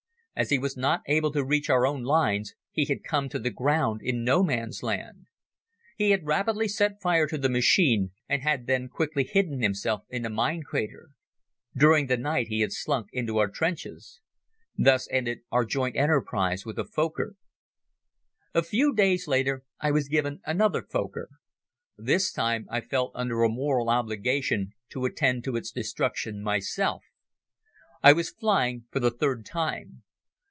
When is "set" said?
6.67-6.99